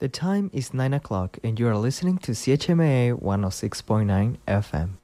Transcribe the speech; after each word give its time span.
The 0.00 0.08
time 0.08 0.50
is 0.54 0.72
9 0.72 0.94
o'clock, 0.94 1.38
and 1.44 1.60
you 1.60 1.68
are 1.68 1.76
listening 1.76 2.16
to 2.20 2.32
CHMA 2.32 3.20
106.9 3.20 4.38
FM. 4.48 4.96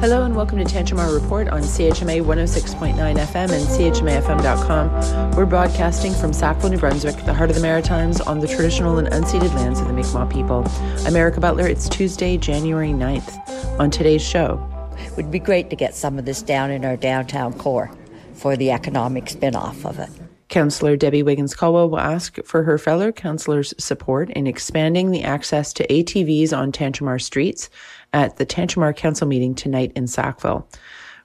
Hello 0.00 0.22
and 0.22 0.36
welcome 0.36 0.58
to 0.58 0.64
Tantramar 0.64 1.12
Report 1.12 1.48
on 1.48 1.62
CHMA 1.62 2.22
106.9 2.22 2.94
FM 2.94 3.50
and 3.50 3.66
CHMAFM.com. 3.66 5.32
We're 5.32 5.44
broadcasting 5.44 6.14
from 6.14 6.32
Sackville, 6.32 6.70
New 6.70 6.78
Brunswick, 6.78 7.16
the 7.24 7.34
heart 7.34 7.50
of 7.50 7.56
the 7.56 7.62
Maritimes, 7.62 8.20
on 8.20 8.38
the 8.38 8.46
traditional 8.46 8.98
and 8.98 9.08
unceded 9.08 9.52
lands 9.56 9.80
of 9.80 9.88
the 9.88 9.92
Mi'kmaq 9.92 10.32
people. 10.32 10.64
I'm 11.04 11.16
Erica 11.16 11.40
Butler. 11.40 11.66
It's 11.66 11.88
Tuesday, 11.88 12.36
January 12.36 12.90
9th. 12.90 13.80
On 13.80 13.90
today's 13.90 14.22
show, 14.22 14.64
it 14.98 15.16
would 15.16 15.32
be 15.32 15.40
great 15.40 15.68
to 15.70 15.74
get 15.74 15.96
some 15.96 16.16
of 16.16 16.26
this 16.26 16.42
down 16.42 16.70
in 16.70 16.84
our 16.84 16.96
downtown 16.96 17.54
core 17.54 17.90
for 18.34 18.56
the 18.56 18.70
economic 18.70 19.28
spin 19.30 19.56
off 19.56 19.84
of 19.84 19.98
it. 19.98 20.10
Councillor 20.52 20.98
Debbie 20.98 21.22
Wiggins 21.22 21.54
Caldwell 21.54 21.88
will 21.88 21.98
ask 21.98 22.36
for 22.44 22.62
her 22.62 22.76
fellow 22.76 23.10
councillors' 23.10 23.72
support 23.78 24.28
in 24.28 24.46
expanding 24.46 25.10
the 25.10 25.24
access 25.24 25.72
to 25.72 25.86
ATVs 25.86 26.54
on 26.54 26.70
Tantramar 26.70 27.22
streets 27.22 27.70
at 28.12 28.36
the 28.36 28.44
Tantramar 28.44 28.94
Council 28.94 29.26
meeting 29.26 29.54
tonight 29.54 29.92
in 29.96 30.06
Sackville. 30.06 30.68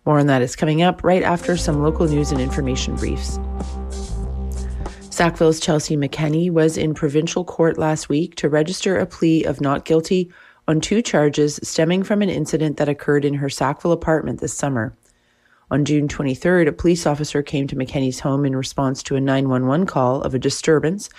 More 0.06 0.20
on 0.20 0.28
that 0.28 0.42
is 0.42 0.56
coming 0.56 0.82
up 0.82 1.04
right 1.04 1.24
after 1.24 1.58
some 1.58 1.84
local 1.84 2.08
news 2.08 2.32
and 2.32 2.40
information 2.40 2.96
briefs. 2.96 3.38
Sackville's 5.10 5.60
Chelsea 5.60 5.98
McKenney 5.98 6.50
was 6.50 6.78
in 6.78 6.94
provincial 6.94 7.44
court 7.44 7.78
last 7.78 8.08
week 8.08 8.36
to 8.36 8.48
register 8.48 8.98
a 8.98 9.06
plea 9.06 9.44
of 9.44 9.60
not 9.60 9.84
guilty 9.84 10.32
on 10.70 10.80
two 10.80 11.02
charges 11.02 11.60
stemming 11.64 12.04
from 12.04 12.22
an 12.22 12.30
incident 12.30 12.78
that 12.78 12.88
occurred 12.88 13.26
in 13.26 13.34
her 13.34 13.50
Sackville 13.50 13.92
apartment 13.92 14.40
this 14.40 14.54
summer. 14.54 14.96
On 15.70 15.84
June 15.84 16.08
23rd, 16.08 16.68
a 16.68 16.72
police 16.72 17.06
officer 17.06 17.44
came 17.44 17.68
to 17.68 17.76
McKenney's 17.76 18.22
home 18.22 18.46
in 18.46 18.56
response 18.56 19.04
to 19.04 19.16
a 19.16 19.22
911 19.22 19.86
call 19.86 20.22
of 20.22 20.34
a 20.34 20.40
disturbance 20.40 21.10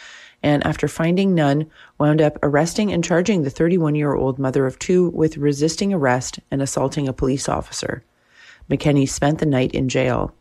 and 0.43 0.65
after 0.65 0.87
finding 0.87 1.35
none, 1.35 1.69
wound 1.99 2.23
up 2.23 2.39
arresting 2.43 2.93
and 2.93 3.03
charging 3.03 3.43
the 3.43 3.51
31 3.51 3.95
year 3.95 4.15
old 4.15 4.39
mother 4.39 4.67
of 4.67 4.79
two 4.79 5.11
with 5.11 5.37
resisting 5.37 5.93
arrest 5.93 6.39
and 6.51 6.63
assaulting 6.63 7.09
a 7.09 7.13
police 7.13 7.49
officer. 7.49 8.05
McKenney 8.71 9.09
spent 9.09 9.39
the 9.39 9.47
night 9.47 9.73
in 9.73 9.89
jail. 9.89 10.35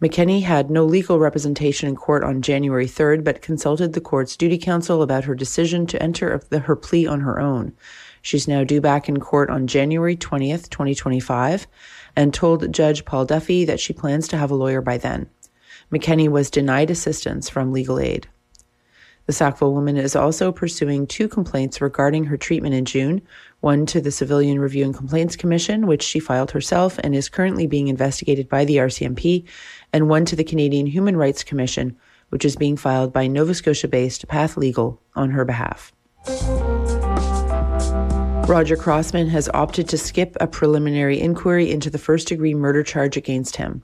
McKenney 0.00 0.42
had 0.42 0.70
no 0.70 0.84
legal 0.84 1.18
representation 1.18 1.88
in 1.88 1.96
court 1.96 2.24
on 2.24 2.40
January 2.40 2.86
3rd, 2.86 3.22
but 3.22 3.42
consulted 3.42 3.92
the 3.92 4.00
court's 4.00 4.36
duty 4.36 4.56
counsel 4.56 5.02
about 5.02 5.24
her 5.24 5.34
decision 5.34 5.86
to 5.86 6.02
enter 6.02 6.40
the, 6.48 6.60
her 6.60 6.76
plea 6.76 7.06
on 7.06 7.20
her 7.20 7.38
own. 7.38 7.72
She's 8.22 8.48
now 8.48 8.64
due 8.64 8.80
back 8.80 9.08
in 9.08 9.20
court 9.20 9.50
on 9.50 9.66
January 9.66 10.16
20th, 10.16 10.70
2025, 10.70 11.66
and 12.16 12.32
told 12.32 12.72
Judge 12.72 13.04
Paul 13.04 13.24
Duffy 13.24 13.64
that 13.64 13.80
she 13.80 13.92
plans 13.92 14.28
to 14.28 14.36
have 14.36 14.50
a 14.50 14.54
lawyer 14.54 14.80
by 14.80 14.98
then. 14.98 15.28
McKenney 15.92 16.28
was 16.28 16.50
denied 16.50 16.90
assistance 16.90 17.48
from 17.48 17.72
legal 17.72 17.98
aid. 17.98 18.28
The 19.26 19.32
Sackville 19.32 19.74
woman 19.74 19.96
is 19.96 20.16
also 20.16 20.50
pursuing 20.50 21.06
two 21.06 21.28
complaints 21.28 21.80
regarding 21.80 22.24
her 22.24 22.36
treatment 22.36 22.74
in 22.74 22.84
June 22.84 23.22
one 23.60 23.86
to 23.86 24.00
the 24.00 24.10
Civilian 24.10 24.58
Review 24.58 24.84
and 24.84 24.96
Complaints 24.96 25.36
Commission, 25.36 25.86
which 25.86 26.02
she 26.02 26.18
filed 26.18 26.50
herself 26.50 26.98
and 27.04 27.14
is 27.14 27.28
currently 27.28 27.66
being 27.66 27.88
investigated 27.88 28.48
by 28.48 28.64
the 28.64 28.78
RCMP, 28.78 29.44
and 29.92 30.08
one 30.08 30.24
to 30.24 30.34
the 30.34 30.42
Canadian 30.44 30.86
Human 30.86 31.16
Rights 31.16 31.44
Commission, 31.44 31.96
which 32.30 32.44
is 32.44 32.56
being 32.56 32.76
filed 32.76 33.12
by 33.12 33.26
Nova 33.26 33.54
Scotia 33.54 33.86
based 33.86 34.26
Path 34.28 34.56
Legal 34.56 35.00
on 35.14 35.30
her 35.30 35.44
behalf. 35.44 35.92
Roger 38.50 38.74
Crossman 38.74 39.28
has 39.28 39.48
opted 39.54 39.88
to 39.88 39.96
skip 39.96 40.36
a 40.40 40.46
preliminary 40.48 41.20
inquiry 41.20 41.70
into 41.70 41.88
the 41.88 41.98
first 41.98 42.26
degree 42.26 42.52
murder 42.52 42.82
charge 42.82 43.16
against 43.16 43.54
him. 43.54 43.80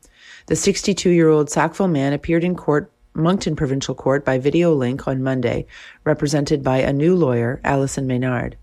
The 0.46 0.56
62 0.56 1.08
year 1.10 1.28
old 1.28 1.48
Sackville 1.48 1.86
man 1.86 2.12
appeared 2.12 2.42
in 2.42 2.56
court 2.56 2.90
Moncton 3.14 3.54
Provincial 3.54 3.94
Court 3.94 4.24
by 4.24 4.38
video 4.38 4.74
link 4.74 5.06
on 5.06 5.22
Monday, 5.22 5.66
represented 6.02 6.64
by 6.64 6.78
a 6.78 6.92
new 6.92 7.14
lawyer, 7.14 7.60
Alison 7.62 8.08
Maynard. 8.08 8.56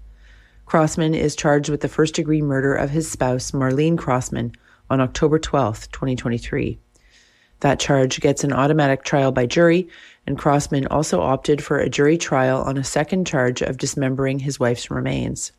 Crossman 0.65 1.15
is 1.15 1.37
charged 1.37 1.69
with 1.69 1.79
the 1.79 1.87
first 1.87 2.15
degree 2.15 2.41
murder 2.41 2.75
of 2.75 2.89
his 2.89 3.09
spouse, 3.09 3.51
Marlene 3.51 3.97
Crossman, 3.97 4.51
on 4.89 4.99
October 4.99 5.39
12, 5.39 5.89
2023. 5.93 6.79
That 7.61 7.79
charge 7.79 8.19
gets 8.19 8.43
an 8.43 8.51
automatic 8.51 9.05
trial 9.05 9.31
by 9.31 9.45
jury, 9.45 9.87
and 10.27 10.37
Crossman 10.37 10.85
also 10.87 11.21
opted 11.21 11.63
for 11.63 11.79
a 11.79 11.87
jury 11.87 12.17
trial 12.17 12.61
on 12.61 12.77
a 12.77 12.83
second 12.83 13.25
charge 13.25 13.61
of 13.61 13.77
dismembering 13.77 14.39
his 14.39 14.59
wife's 14.59 14.91
remains. 14.91 15.53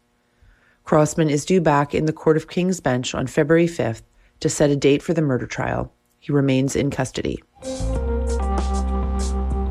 Crossman 0.84 1.30
is 1.30 1.46
due 1.46 1.62
back 1.62 1.94
in 1.94 2.04
the 2.04 2.12
Court 2.12 2.36
of 2.36 2.46
King's 2.46 2.78
Bench 2.78 3.14
on 3.14 3.26
February 3.26 3.66
5th 3.66 4.02
to 4.40 4.50
set 4.50 4.68
a 4.68 4.76
date 4.76 5.02
for 5.02 5.14
the 5.14 5.22
murder 5.22 5.46
trial. 5.46 5.90
He 6.20 6.30
remains 6.30 6.76
in 6.76 6.90
custody. 6.90 7.42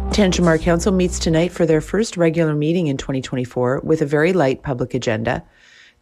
Tantramar 0.10 0.60
Council 0.60 0.92
meets 0.92 1.20
tonight 1.20 1.52
for 1.52 1.68
their 1.68 1.82
first 1.82 2.18
regular 2.18 2.56
meeting 2.56 2.88
in 2.88 2.98
2024 2.98 3.82
with 3.84 4.02
a 4.02 4.08
very 4.08 4.34
light 4.34 4.64
public 4.64 4.96
agenda. 4.96 5.44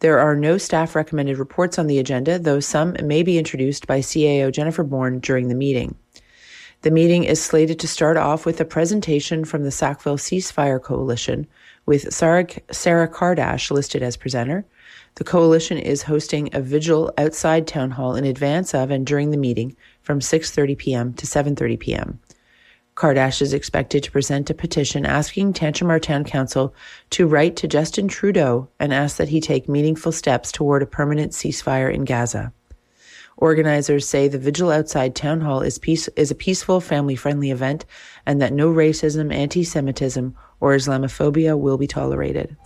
There 0.00 0.18
are 0.18 0.34
no 0.34 0.56
staff 0.56 0.94
recommended 0.94 1.38
reports 1.38 1.78
on 1.78 1.86
the 1.86 1.98
agenda, 1.98 2.38
though 2.38 2.60
some 2.60 2.96
may 3.02 3.22
be 3.22 3.38
introduced 3.38 3.86
by 3.86 4.00
CAO 4.00 4.50
Jennifer 4.50 4.82
Bourne 4.82 5.20
during 5.20 5.48
the 5.48 5.54
meeting. 5.54 5.94
The 6.82 6.90
meeting 6.90 7.22
is 7.22 7.40
slated 7.40 7.78
to 7.78 7.86
start 7.86 8.16
off 8.16 8.44
with 8.44 8.60
a 8.60 8.64
presentation 8.64 9.44
from 9.44 9.62
the 9.62 9.70
Sackville 9.70 10.16
Ceasefire 10.16 10.82
Coalition, 10.82 11.46
with 11.86 12.12
Sarah, 12.12 12.46
Sarah 12.72 13.06
Kardash 13.06 13.70
listed 13.70 14.02
as 14.02 14.16
presenter. 14.16 14.64
The 15.14 15.22
coalition 15.22 15.78
is 15.78 16.02
hosting 16.02 16.50
a 16.52 16.60
vigil 16.60 17.12
outside 17.16 17.68
Town 17.68 17.92
Hall 17.92 18.16
in 18.16 18.24
advance 18.24 18.74
of 18.74 18.90
and 18.90 19.06
during 19.06 19.30
the 19.30 19.36
meeting 19.36 19.76
from 20.02 20.18
6:30 20.18 20.76
p.m. 20.76 21.12
to 21.14 21.24
7:30 21.24 21.78
p.m. 21.78 22.18
Kardash 22.96 23.40
is 23.40 23.52
expected 23.52 24.02
to 24.02 24.10
present 24.10 24.50
a 24.50 24.54
petition 24.54 25.06
asking 25.06 25.52
Tantramar 25.52 26.02
Town 26.02 26.24
Council 26.24 26.74
to 27.10 27.28
write 27.28 27.54
to 27.56 27.68
Justin 27.68 28.08
Trudeau 28.08 28.68
and 28.80 28.92
ask 28.92 29.18
that 29.18 29.28
he 29.28 29.40
take 29.40 29.68
meaningful 29.68 30.10
steps 30.10 30.50
toward 30.50 30.82
a 30.82 30.86
permanent 30.86 31.30
ceasefire 31.30 31.94
in 31.94 32.04
Gaza. 32.04 32.52
Organizers 33.42 34.08
say 34.08 34.28
the 34.28 34.38
vigil 34.38 34.70
outside 34.70 35.16
Town 35.16 35.40
Hall 35.40 35.62
is, 35.62 35.76
peace, 35.76 36.06
is 36.14 36.30
a 36.30 36.34
peaceful, 36.36 36.80
family 36.80 37.16
friendly 37.16 37.50
event 37.50 37.84
and 38.24 38.40
that 38.40 38.52
no 38.52 38.72
racism, 38.72 39.34
anti 39.34 39.64
Semitism, 39.64 40.36
or 40.60 40.76
Islamophobia 40.76 41.58
will 41.58 41.76
be 41.76 41.88
tolerated. 41.88 42.56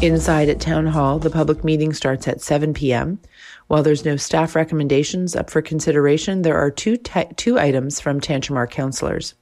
Inside 0.00 0.48
at 0.48 0.60
Town 0.60 0.86
Hall, 0.86 1.18
the 1.18 1.30
public 1.30 1.64
meeting 1.64 1.92
starts 1.92 2.28
at 2.28 2.40
7 2.40 2.74
p.m. 2.74 3.18
While 3.66 3.82
there's 3.82 4.04
no 4.04 4.16
staff 4.16 4.54
recommendations 4.54 5.34
up 5.34 5.50
for 5.50 5.60
consideration, 5.60 6.42
there 6.42 6.56
are 6.56 6.70
two, 6.70 6.96
two 6.96 7.58
items 7.58 7.98
from 7.98 8.20
Tantramar 8.20 8.70
councillors. 8.70 9.34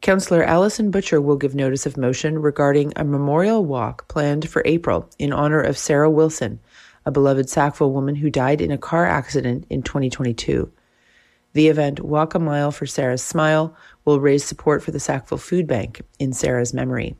Councillor 0.00 0.44
Alison 0.44 0.92
Butcher 0.92 1.20
will 1.20 1.36
give 1.36 1.56
notice 1.56 1.86
of 1.86 1.96
motion 1.96 2.38
regarding 2.38 2.92
a 2.94 3.02
memorial 3.02 3.64
walk 3.64 4.06
planned 4.06 4.48
for 4.48 4.62
April 4.64 5.10
in 5.18 5.32
honor 5.32 5.60
of 5.60 5.76
Sarah 5.76 6.08
Wilson, 6.08 6.60
a 7.08 7.10
beloved 7.10 7.48
Sackville 7.48 7.90
woman 7.90 8.14
who 8.14 8.28
died 8.28 8.60
in 8.60 8.70
a 8.70 8.76
car 8.76 9.06
accident 9.06 9.64
in 9.70 9.82
2022. 9.82 10.70
The 11.54 11.68
event, 11.68 12.00
Walk 12.00 12.34
a 12.34 12.38
Mile 12.38 12.70
for 12.70 12.84
Sarah's 12.84 13.22
Smile, 13.22 13.74
will 14.04 14.20
raise 14.20 14.44
support 14.44 14.82
for 14.82 14.90
the 14.90 15.00
Sackville 15.00 15.38
Food 15.38 15.66
Bank 15.66 16.02
in 16.18 16.34
Sarah's 16.34 16.74
memory. 16.74 17.16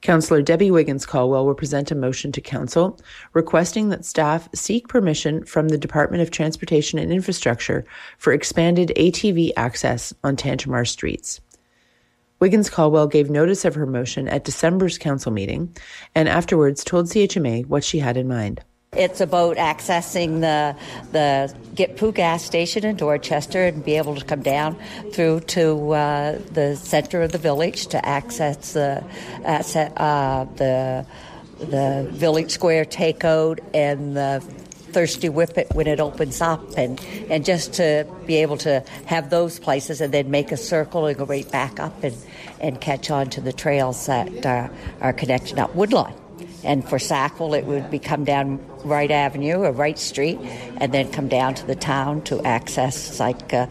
Councillor 0.00 0.42
Debbie 0.42 0.72
Wiggins 0.72 1.06
Caldwell 1.06 1.46
will 1.46 1.54
present 1.54 1.92
a 1.92 1.94
motion 1.94 2.32
to 2.32 2.40
Council 2.40 2.98
requesting 3.32 3.90
that 3.90 4.04
staff 4.04 4.48
seek 4.52 4.88
permission 4.88 5.44
from 5.44 5.68
the 5.68 5.78
Department 5.78 6.20
of 6.20 6.32
Transportation 6.32 6.98
and 6.98 7.12
Infrastructure 7.12 7.84
for 8.18 8.32
expanded 8.32 8.92
ATV 8.96 9.52
access 9.56 10.12
on 10.24 10.34
Tantramar 10.36 10.84
streets. 10.84 11.40
Wiggins 12.40 12.70
Caldwell 12.70 13.08
gave 13.08 13.30
notice 13.30 13.64
of 13.64 13.74
her 13.74 13.86
motion 13.86 14.28
at 14.28 14.44
December's 14.44 14.96
Council 14.96 15.32
meeting 15.32 15.74
and 16.14 16.28
afterwards 16.28 16.84
told 16.84 17.06
CHMA 17.06 17.66
what 17.66 17.82
she 17.82 17.98
had 17.98 18.16
in 18.16 18.28
mind. 18.28 18.62
It's 18.96 19.20
about 19.20 19.56
accessing 19.58 20.40
the 20.40 20.74
the 21.12 21.54
Gitpo 21.74 22.14
gas 22.14 22.42
station 22.42 22.86
in 22.86 22.96
Dorchester 22.96 23.64
and 23.64 23.84
be 23.84 23.96
able 23.96 24.14
to 24.14 24.24
come 24.24 24.40
down 24.40 24.78
through 25.12 25.40
to 25.40 25.90
uh, 25.92 26.38
the 26.52 26.74
center 26.74 27.20
of 27.20 27.32
the 27.32 27.38
village 27.38 27.88
to 27.88 28.04
access 28.06 28.72
the 28.72 29.04
uh, 29.44 30.44
the 30.56 31.06
the 31.58 32.08
village 32.12 32.50
square 32.50 32.86
takeout 32.86 33.58
and 33.74 34.16
the 34.16 34.42
thirsty 34.92 35.28
whippet 35.28 35.66
when 35.74 35.86
it 35.86 36.00
opens 36.00 36.40
up 36.40 36.62
and 36.76 36.98
and 37.30 37.44
just 37.44 37.74
to 37.74 38.06
be 38.26 38.36
able 38.36 38.56
to 38.56 38.82
have 39.06 39.30
those 39.30 39.58
places 39.58 40.00
and 40.00 40.14
then 40.14 40.30
make 40.30 40.50
a 40.50 40.56
circle 40.56 41.06
and 41.06 41.18
go 41.18 41.24
right 41.24 41.50
back 41.52 41.78
up 41.78 42.02
and 42.02 42.16
and 42.60 42.80
catch 42.80 43.10
on 43.10 43.30
to 43.30 43.40
the 43.40 43.52
trails 43.52 44.06
that 44.06 44.46
uh, 44.46 44.68
are 45.00 45.12
connected 45.12 45.58
up 45.58 45.74
Woodlawn. 45.74 46.14
And 46.64 46.86
for 46.88 46.98
Sackville, 46.98 47.54
it 47.54 47.64
would 47.64 47.90
be 47.90 47.98
come 47.98 48.24
down 48.24 48.60
Wright 48.84 49.10
Avenue 49.10 49.62
or 49.62 49.72
Wright 49.72 49.98
Street, 49.98 50.38
and 50.78 50.92
then 50.92 51.10
come 51.12 51.28
down 51.28 51.54
to 51.54 51.66
the 51.66 51.76
town 51.76 52.22
to 52.22 52.42
access 52.42 53.20
like 53.20 53.54
uh, 53.54 53.66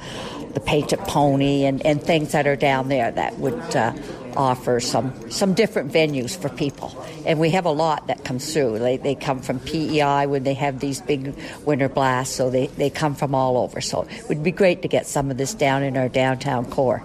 the 0.54 0.60
Painted 0.60 1.00
Pony 1.00 1.66
and, 1.66 1.86
and 1.86 2.01
things 2.01 2.31
that 2.31 2.48
are 2.48 2.56
down 2.56 2.88
there 2.88 3.12
that 3.12 3.38
would 3.39 3.75
uh, 3.75 3.94
offer 4.36 4.80
some 4.80 5.30
some 5.30 5.54
different 5.54 5.92
venues 5.92 6.38
for 6.38 6.50
people. 6.50 6.95
And 7.25 7.39
we 7.39 7.50
have 7.51 7.66
a 7.66 7.72
lot 7.72 8.07
that 8.07 8.24
comes 8.24 8.54
through. 8.54 8.80
They, 8.80 8.98
they 8.98 9.16
come 9.16 9.42
from 9.42 9.60
PEI 9.60 10.28
when 10.28 10.44
they 10.44 10.54
have 10.54 10.80
these 10.80 11.01
big 11.01 11.36
winter 11.66 11.89
blasts, 11.89 12.36
so 12.36 12.50
they, 12.50 12.68
they 12.68 12.89
come 12.89 13.16
from 13.16 13.36
all 13.36 13.57
over. 13.57 13.81
So 13.81 14.04
it 14.04 14.30
would 14.30 14.44
be 14.44 14.51
great 14.51 14.81
to 14.84 14.88
get 14.88 15.07
some 15.07 15.30
of 15.30 15.38
this 15.38 15.54
down 15.54 15.84
in 15.84 15.98
our 15.98 16.10
downtown 16.10 16.66
core 16.66 17.04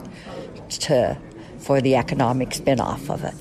to 0.69 1.19
for 1.63 1.81
the 1.81 1.95
economic 1.95 2.51
spinoff 2.51 3.09
of 3.09 3.25
it. 3.25 3.35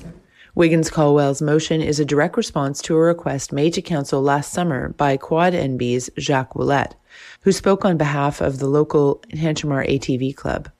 Wiggins 0.54 0.90
Caldwell's 0.90 1.40
motion 1.40 1.80
is 1.80 1.98
a 1.98 2.04
direct 2.04 2.36
response 2.36 2.82
to 2.82 2.94
a 2.94 3.00
request 3.00 3.52
made 3.52 3.72
to 3.72 3.82
Council 3.82 4.20
last 4.20 4.52
summer 4.52 4.90
by 4.90 5.16
Quad 5.16 5.54
NB's 5.54 6.10
Jacques 6.18 6.52
Ouellette, 6.54 6.92
who 7.40 7.52
spoke 7.52 7.86
on 7.86 7.96
behalf 7.96 8.42
of 8.42 8.58
the 8.58 8.66
local 8.66 9.22
Tantramar 9.32 9.88
ATV 9.88 10.36
Club. 10.36 10.70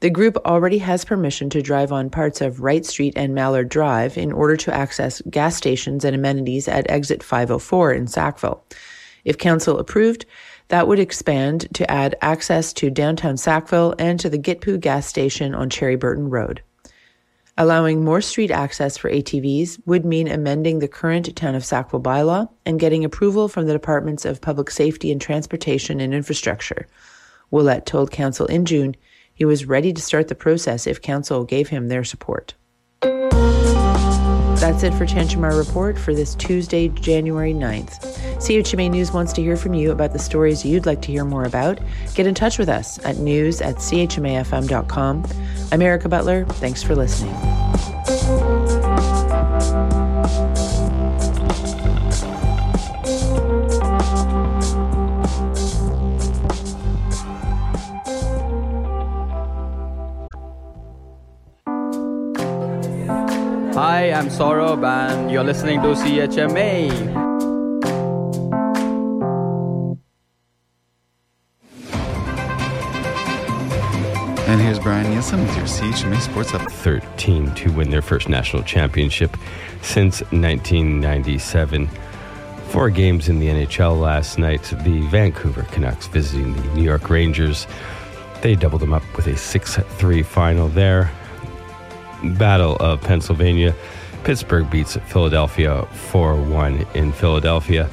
The 0.00 0.10
group 0.10 0.36
already 0.44 0.78
has 0.78 1.04
permission 1.04 1.48
to 1.50 1.62
drive 1.62 1.92
on 1.92 2.10
parts 2.10 2.40
of 2.40 2.60
Wright 2.60 2.84
Street 2.84 3.14
and 3.16 3.34
Mallard 3.34 3.68
Drive 3.68 4.18
in 4.18 4.32
order 4.32 4.56
to 4.56 4.74
access 4.74 5.22
gas 5.30 5.56
stations 5.56 6.04
and 6.04 6.14
amenities 6.14 6.68
at 6.68 6.90
exit 6.90 7.22
504 7.22 7.92
in 7.92 8.06
Sackville. 8.06 8.64
If 9.24 9.38
Council 9.38 9.78
approved, 9.78 10.26
that 10.68 10.86
would 10.86 10.98
expand 10.98 11.68
to 11.74 11.90
add 11.90 12.16
access 12.20 12.72
to 12.74 12.90
downtown 12.90 13.36
Sackville 13.36 13.94
and 13.98 14.20
to 14.20 14.30
the 14.30 14.38
Gitpo 14.38 14.78
gas 14.80 15.06
station 15.06 15.54
on 15.54 15.70
Cherry 15.70 15.96
Burton 15.96 16.30
Road. 16.30 16.62
Allowing 17.60 18.04
more 18.04 18.20
street 18.20 18.52
access 18.52 18.96
for 18.96 19.10
ATVs 19.10 19.80
would 19.84 20.04
mean 20.04 20.28
amending 20.28 20.78
the 20.78 20.86
current 20.86 21.34
Town 21.34 21.56
of 21.56 21.64
Sackville 21.64 22.00
bylaw 22.00 22.48
and 22.64 22.78
getting 22.78 23.04
approval 23.04 23.48
from 23.48 23.66
the 23.66 23.72
Departments 23.72 24.24
of 24.24 24.40
Public 24.40 24.70
Safety 24.70 25.10
and 25.10 25.20
Transportation 25.20 26.00
and 26.00 26.14
Infrastructure. 26.14 26.86
Ouellette 27.52 27.84
told 27.84 28.12
Council 28.12 28.46
in 28.46 28.64
June 28.64 28.94
he 29.34 29.44
was 29.44 29.64
ready 29.64 29.92
to 29.92 30.02
start 30.02 30.28
the 30.28 30.34
process 30.36 30.86
if 30.86 31.02
Council 31.02 31.44
gave 31.44 31.68
him 31.68 31.88
their 31.88 32.04
support. 32.04 32.54
That's 34.60 34.82
it 34.82 34.92
for 34.94 35.06
Tantramar 35.06 35.56
Report 35.56 35.96
for 35.96 36.12
this 36.12 36.34
Tuesday, 36.34 36.88
January 36.88 37.54
9th. 37.54 38.00
CHMA 38.38 38.90
News 38.90 39.12
wants 39.12 39.32
to 39.34 39.40
hear 39.40 39.56
from 39.56 39.72
you 39.72 39.92
about 39.92 40.12
the 40.12 40.18
stories 40.18 40.64
you'd 40.64 40.84
like 40.84 41.00
to 41.02 41.12
hear 41.12 41.24
more 41.24 41.44
about. 41.44 41.78
Get 42.16 42.26
in 42.26 42.34
touch 42.34 42.58
with 42.58 42.68
us 42.68 42.98
at 43.04 43.18
news 43.18 43.60
at 43.60 43.76
chmafm.com. 43.76 45.26
I'm 45.70 45.80
Erica 45.80 46.08
Butler. 46.08 46.44
Thanks 46.44 46.82
for 46.82 46.96
listening. 46.96 47.36
Hi, 63.80 64.10
I'm 64.10 64.26
Saurabh 64.26 64.84
and 64.84 65.30
you're 65.30 65.44
listening 65.44 65.80
to 65.82 65.90
CHMA. 65.90 66.90
And 74.48 74.60
here's 74.60 74.80
Brian 74.80 75.08
Nielsen 75.08 75.46
with 75.46 75.56
your 75.56 75.66
CHMA 75.66 76.20
Sports 76.20 76.54
Up. 76.54 76.68
13 76.68 77.54
to 77.54 77.70
win 77.70 77.90
their 77.90 78.02
first 78.02 78.28
national 78.28 78.64
championship 78.64 79.36
since 79.80 80.22
1997. 80.32 81.88
Four 82.70 82.90
games 82.90 83.28
in 83.28 83.38
the 83.38 83.46
NHL 83.46 84.00
last 84.00 84.40
night. 84.40 84.64
The 84.82 85.02
Vancouver 85.02 85.62
Canucks 85.70 86.08
visiting 86.08 86.52
the 86.52 86.74
New 86.74 86.82
York 86.82 87.08
Rangers. 87.08 87.68
They 88.42 88.56
doubled 88.56 88.82
them 88.82 88.92
up 88.92 89.04
with 89.14 89.28
a 89.28 89.36
6 89.36 89.76
3 89.76 90.22
final 90.24 90.66
there. 90.66 91.12
Battle 92.22 92.76
of 92.76 93.00
Pennsylvania. 93.00 93.74
Pittsburgh 94.24 94.68
beats 94.70 94.96
Philadelphia 95.06 95.84
4 95.86 96.36
1 96.36 96.86
in 96.94 97.12
Philadelphia. 97.12 97.88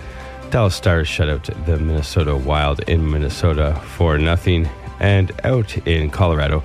Dallas 0.50 0.75
Stars 0.75 1.07
shut 1.07 1.30
out 1.30 1.44
the 1.66 1.77
Minnesota 1.77 2.36
Wild 2.36 2.81
in 2.81 3.10
Minnesota 3.10 3.80
4 3.98 4.19
0. 4.38 4.69
And 5.00 5.31
out 5.44 5.77
in 5.88 6.10
Colorado, 6.10 6.63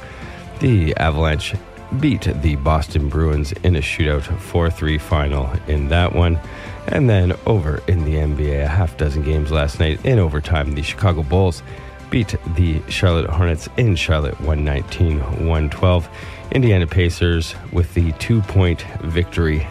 the 0.61 0.97
Avalanche 0.97 1.55
beat 1.99 2.29
the 2.43 2.57
Boston 2.57 3.09
Bruins 3.09 3.53
in 3.65 3.77
a 3.77 3.81
shootout 3.81 4.23
4 4.23 4.71
3 4.71 4.99
final 4.99 5.51
in 5.67 5.89
that 5.89 6.15
one. 6.15 6.39
And 6.87 7.09
then 7.09 7.35
over 7.47 7.83
in 7.89 8.05
the 8.05 8.15
NBA, 8.15 8.65
a 8.65 8.69
half 8.69 8.97
dozen 8.97 9.23
games 9.23 9.51
last 9.51 9.81
night 9.81 10.05
in 10.05 10.19
overtime, 10.19 10.75
the 10.75 10.83
Chicago 10.83 11.23
Bulls 11.23 11.63
beat 12.11 12.35
the 12.57 12.83
Charlotte 12.89 13.31
Hornets 13.31 13.69
in 13.77 13.95
Charlotte 13.97 14.39
119 14.41 15.21
112. 15.21 16.09
Indiana 16.53 16.87
Pacers 16.87 17.55
with 17.73 17.93
the 17.95 18.13
two 18.13 18.41
point 18.43 18.83
victory 19.03 19.67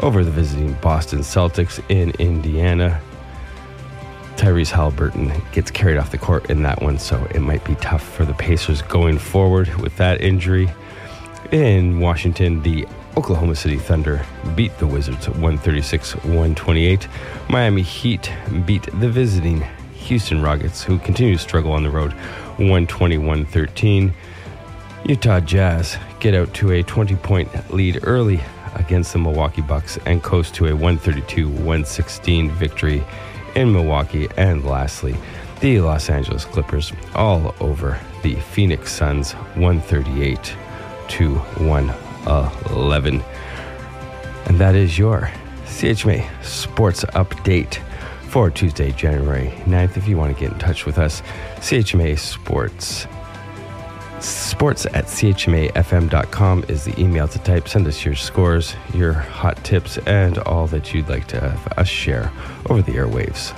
over 0.00 0.24
the 0.24 0.30
visiting 0.30 0.74
Boston 0.74 1.20
Celtics 1.20 1.82
in 1.88 2.10
Indiana. 2.18 3.00
Tyrese 4.36 4.70
Halliburton 4.70 5.32
gets 5.52 5.70
carried 5.70 5.98
off 5.98 6.10
the 6.10 6.18
court 6.18 6.48
in 6.48 6.62
that 6.62 6.80
one, 6.80 6.98
so 6.98 7.26
it 7.34 7.40
might 7.40 7.64
be 7.64 7.74
tough 7.76 8.02
for 8.02 8.24
the 8.24 8.32
Pacers 8.34 8.80
going 8.82 9.18
forward 9.18 9.74
with 9.76 9.96
that 9.98 10.20
injury. 10.20 10.72
In 11.52 12.00
Washington, 12.00 12.62
the 12.62 12.86
Oklahoma 13.16 13.54
City 13.56 13.76
Thunder 13.76 14.24
beat 14.54 14.76
the 14.78 14.86
Wizards 14.86 15.28
136 15.28 16.14
128. 16.16 17.08
Miami 17.48 17.82
Heat 17.82 18.32
beat 18.64 18.82
the 19.00 19.08
visiting 19.08 19.62
Houston 19.94 20.40
Rockets, 20.40 20.82
who 20.82 20.98
continue 20.98 21.36
to 21.36 21.42
struggle 21.42 21.72
on 21.72 21.82
the 21.82 21.90
road 21.90 22.12
121 22.56 23.44
13. 23.46 24.14
Utah 25.04 25.40
Jazz 25.40 25.98
get 26.20 26.34
out 26.34 26.52
to 26.54 26.70
a 26.72 26.82
20 26.82 27.16
point 27.16 27.72
lead 27.72 28.00
early 28.02 28.40
against 28.74 29.12
the 29.12 29.18
Milwaukee 29.18 29.62
Bucks 29.62 29.98
and 30.06 30.22
coast 30.22 30.54
to 30.56 30.66
a 30.66 30.72
132 30.72 31.48
116 31.48 32.50
victory 32.52 33.02
in 33.54 33.72
Milwaukee. 33.72 34.28
And 34.36 34.64
lastly, 34.64 35.16
the 35.60 35.80
Los 35.80 36.08
Angeles 36.10 36.44
Clippers 36.44 36.92
all 37.14 37.54
over 37.60 37.98
the 38.22 38.36
Phoenix 38.36 38.92
Suns 38.92 39.32
138 39.32 40.54
to 41.08 41.34
111. 41.34 43.22
And 44.46 44.58
that 44.58 44.74
is 44.74 44.98
your 44.98 45.30
CHMA 45.64 46.44
Sports 46.44 47.04
Update 47.04 47.78
for 48.28 48.50
Tuesday, 48.50 48.92
January 48.92 49.48
9th. 49.64 49.96
If 49.96 50.06
you 50.06 50.16
want 50.16 50.34
to 50.34 50.40
get 50.40 50.52
in 50.52 50.58
touch 50.58 50.86
with 50.86 50.98
us, 50.98 51.22
CHMA 51.56 52.18
Sports 52.18 53.06
Sports 54.20 54.84
at 54.86 55.06
chmafm.com 55.06 56.64
is 56.68 56.84
the 56.84 57.00
email 57.00 57.26
to 57.26 57.38
type. 57.38 57.68
Send 57.68 57.86
us 57.86 58.04
your 58.04 58.14
scores, 58.14 58.74
your 58.92 59.14
hot 59.14 59.62
tips, 59.64 59.96
and 60.06 60.38
all 60.38 60.66
that 60.66 60.92
you'd 60.92 61.08
like 61.08 61.26
to 61.28 61.40
have 61.40 61.66
us 61.78 61.88
share 61.88 62.30
over 62.68 62.82
the 62.82 62.92
airwaves. 62.92 63.56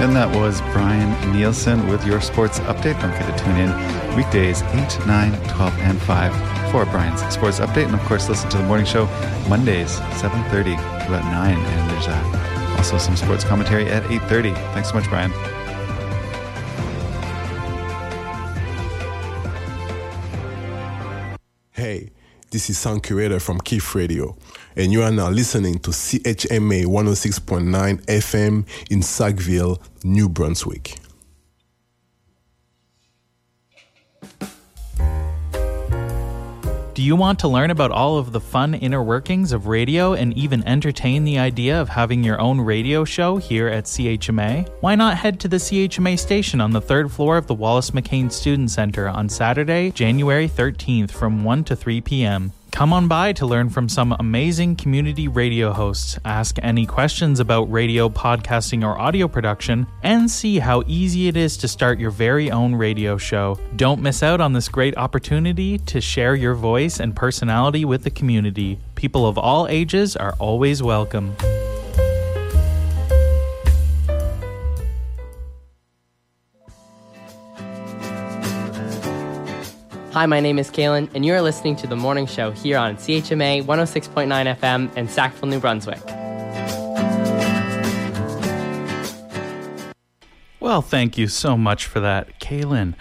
And 0.00 0.14
that 0.14 0.32
was 0.34 0.60
Brian 0.72 1.32
Nielsen 1.32 1.88
with 1.88 2.06
your 2.06 2.20
sports 2.20 2.60
update. 2.60 3.00
Don't 3.00 3.12
forget 3.12 3.36
to 3.36 3.44
tune 3.44 3.56
in 3.56 4.16
weekdays 4.16 4.62
8, 4.62 5.06
9, 5.06 5.48
12, 5.48 5.78
and 5.80 6.00
5 6.02 6.70
for 6.70 6.84
Brian's 6.86 7.20
sports 7.34 7.58
update. 7.58 7.86
And 7.86 7.94
of 7.94 8.00
course, 8.02 8.28
listen 8.28 8.48
to 8.50 8.58
the 8.58 8.64
morning 8.64 8.86
show 8.86 9.06
Mondays, 9.48 9.96
7.30 10.20 10.76
to 10.76 11.06
about 11.08 11.24
9. 11.24 11.56
And 11.56 11.90
there's 11.90 12.06
uh, 12.06 12.57
also 12.78 12.96
some 12.96 13.16
sports 13.16 13.44
commentary 13.44 13.86
at 13.86 14.02
8.30. 14.04 14.54
Thanks 14.72 14.88
so 14.88 14.94
much, 14.94 15.08
Brian. 15.08 15.32
Hey, 21.72 22.10
this 22.50 22.70
is 22.70 22.78
Sound 22.78 23.02
Curator 23.02 23.40
from 23.40 23.60
Keith 23.60 23.94
Radio, 23.94 24.36
and 24.76 24.92
you 24.92 25.02
are 25.02 25.10
now 25.10 25.28
listening 25.28 25.78
to 25.80 25.90
CHMA 25.90 26.86
106.9 26.86 28.04
FM 28.06 28.66
in 28.90 29.02
Sackville, 29.02 29.82
New 30.04 30.28
Brunswick. 30.28 30.98
Do 36.98 37.04
you 37.04 37.14
want 37.14 37.38
to 37.38 37.46
learn 37.46 37.70
about 37.70 37.92
all 37.92 38.18
of 38.18 38.32
the 38.32 38.40
fun 38.40 38.74
inner 38.74 39.00
workings 39.00 39.52
of 39.52 39.68
radio 39.68 40.14
and 40.14 40.36
even 40.36 40.66
entertain 40.66 41.22
the 41.22 41.38
idea 41.38 41.80
of 41.80 41.88
having 41.88 42.24
your 42.24 42.40
own 42.40 42.60
radio 42.60 43.04
show 43.04 43.36
here 43.36 43.68
at 43.68 43.84
CHMA? 43.84 44.68
Why 44.80 44.96
not 44.96 45.16
head 45.16 45.38
to 45.38 45.46
the 45.46 45.58
CHMA 45.58 46.18
station 46.18 46.60
on 46.60 46.72
the 46.72 46.80
third 46.80 47.12
floor 47.12 47.36
of 47.36 47.46
the 47.46 47.54
Wallace 47.54 47.92
McCain 47.92 48.32
Student 48.32 48.72
Center 48.72 49.08
on 49.08 49.28
Saturday, 49.28 49.92
January 49.92 50.48
13th 50.48 51.12
from 51.12 51.44
1 51.44 51.62
to 51.62 51.76
3 51.76 52.00
p.m.? 52.00 52.52
Come 52.78 52.92
on 52.92 53.08
by 53.08 53.32
to 53.32 53.44
learn 53.44 53.70
from 53.70 53.88
some 53.88 54.14
amazing 54.20 54.76
community 54.76 55.26
radio 55.26 55.72
hosts, 55.72 56.16
ask 56.24 56.60
any 56.62 56.86
questions 56.86 57.40
about 57.40 57.64
radio, 57.72 58.08
podcasting, 58.08 58.84
or 58.84 58.96
audio 58.96 59.26
production, 59.26 59.84
and 60.04 60.30
see 60.30 60.60
how 60.60 60.84
easy 60.86 61.26
it 61.26 61.36
is 61.36 61.56
to 61.56 61.66
start 61.66 61.98
your 61.98 62.12
very 62.12 62.52
own 62.52 62.76
radio 62.76 63.16
show. 63.16 63.58
Don't 63.74 64.00
miss 64.00 64.22
out 64.22 64.40
on 64.40 64.52
this 64.52 64.68
great 64.68 64.96
opportunity 64.96 65.78
to 65.78 66.00
share 66.00 66.36
your 66.36 66.54
voice 66.54 67.00
and 67.00 67.16
personality 67.16 67.84
with 67.84 68.04
the 68.04 68.10
community. 68.10 68.78
People 68.94 69.26
of 69.26 69.38
all 69.38 69.66
ages 69.66 70.14
are 70.14 70.36
always 70.38 70.80
welcome. 70.80 71.34
Hi, 80.18 80.26
my 80.26 80.40
name 80.40 80.58
is 80.58 80.68
Kaylin, 80.68 81.08
and 81.14 81.24
you're 81.24 81.40
listening 81.40 81.76
to 81.76 81.86
the 81.86 81.94
morning 81.94 82.26
show 82.26 82.50
here 82.50 82.76
on 82.76 82.96
CHMA 82.96 83.62
106.9 83.64 84.56
FM 84.56 84.96
in 84.96 85.06
Sackville, 85.06 85.48
New 85.48 85.60
Brunswick. 85.60 86.04
Well, 90.58 90.82
thank 90.82 91.16
you 91.18 91.28
so 91.28 91.56
much 91.56 91.86
for 91.86 92.00
that, 92.00 92.40
Kaylin. 92.40 92.94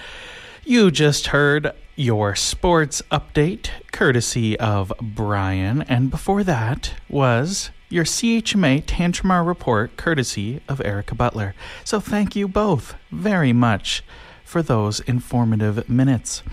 You 0.63 0.91
just 0.91 1.29
heard 1.29 1.71
your 1.95 2.35
sports 2.35 3.01
update 3.11 3.71
courtesy 3.91 4.55
of 4.59 4.93
Brian, 5.01 5.81
and 5.81 6.11
before 6.11 6.43
that 6.43 6.93
was 7.09 7.71
your 7.89 8.05
CHMA 8.05 8.83
Tantramar 8.83 9.43
report 9.43 9.97
courtesy 9.97 10.61
of 10.69 10.79
Erica 10.85 11.15
Butler. 11.15 11.55
So 11.83 11.99
thank 11.99 12.35
you 12.35 12.47
both 12.47 12.93
very 13.09 13.53
much 13.53 14.03
for 14.43 14.61
those 14.61 14.99
informative 14.99 15.89
minutes. 15.89 16.43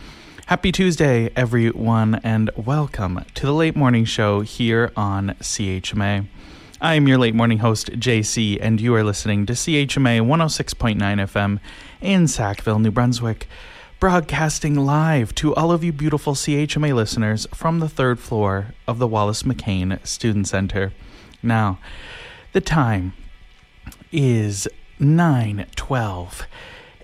Happy 0.47 0.71
Tuesday, 0.71 1.31
everyone, 1.35 2.17
and 2.23 2.51
welcome 2.55 3.25
to 3.33 3.47
the 3.47 3.53
late 3.55 3.75
morning 3.75 4.05
show 4.05 4.43
here 4.43 4.93
on 4.95 5.31
CHMA. 5.41 6.27
I 6.83 6.95
am 6.97 7.09
your 7.09 7.17
late 7.17 7.35
morning 7.35 7.61
host, 7.61 7.93
JC, 7.93 8.59
and 8.61 8.79
you 8.79 8.95
are 8.95 9.03
listening 9.03 9.47
to 9.47 9.55
CHMA 9.55 10.21
106.9 10.21 10.99
FM 10.99 11.61
in 12.03 12.29
Sackville, 12.29 12.79
New 12.79 12.91
Brunswick, 12.91 13.49
broadcasting 13.99 14.75
live 14.75 15.35
to 15.37 15.55
all 15.55 15.73
of 15.73 15.83
you 15.83 15.95
beautiful 15.95 16.35
CHMA 16.35 16.95
listeners 16.95 17.47
from 17.55 17.81
the 17.81 17.89
third 17.89 18.21
floor 18.21 18.75
of 18.87 18.99
the 18.99 19.09
Wallace 19.09 19.45
McCain 19.45 20.07
Student 20.07 20.47
Center. 20.47 20.93
Now, 21.43 21.79
the 22.53 22.61
time 22.61 23.15
is 24.13 24.69
912 24.99 26.47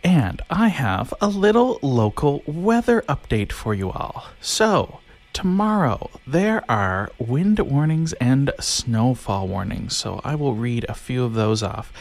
and 0.03 0.43
I 0.51 0.69
have 0.69 1.13
a 1.21 1.29
little 1.29 1.79
local 1.83 2.43
weather 2.47 3.03
update 3.09 3.53
for 3.53 3.75
you 3.75 3.91
all. 3.91 4.27
So, 4.41 5.01
tomorrow 5.33 6.11
there 6.27 6.65
are 6.71 7.11
wind 7.19 7.59
warnings 7.59 8.13
and 8.15 8.53
snowfall 8.61 9.49
warnings. 9.49 9.97
So, 9.97 10.21
I 10.25 10.35
will 10.35 10.55
read 10.55 10.87
a 10.89 10.95
few 10.95 11.25
of 11.25 11.35
those 11.35 11.63
off. 11.63 11.93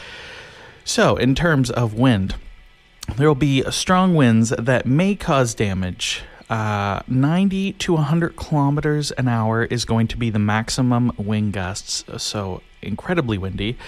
So, 0.84 1.16
in 1.16 1.34
terms 1.34 1.70
of 1.70 1.94
wind, 1.94 2.36
there 3.16 3.28
will 3.28 3.34
be 3.34 3.62
strong 3.70 4.14
winds 4.14 4.50
that 4.50 4.86
may 4.86 5.14
cause 5.14 5.54
damage. 5.54 6.22
Uh, 6.48 7.00
90 7.06 7.74
to 7.74 7.92
100 7.92 8.34
kilometers 8.34 9.12
an 9.12 9.28
hour 9.28 9.64
is 9.64 9.84
going 9.84 10.08
to 10.08 10.16
be 10.16 10.30
the 10.30 10.38
maximum 10.38 11.12
wind 11.16 11.52
gusts, 11.52 12.04
so 12.20 12.60
incredibly 12.82 13.38
windy. 13.38 13.78